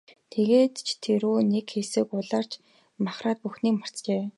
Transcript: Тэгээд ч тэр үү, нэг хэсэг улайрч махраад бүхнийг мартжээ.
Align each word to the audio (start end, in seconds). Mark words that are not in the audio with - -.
Тэгээд 0.33 0.73
ч 0.87 0.89
тэр 1.03 1.21
үү, 1.31 1.39
нэг 1.53 1.65
хэсэг 1.73 2.07
улайрч 2.17 2.51
махраад 3.05 3.39
бүхнийг 3.43 3.75
мартжээ. 3.79 4.21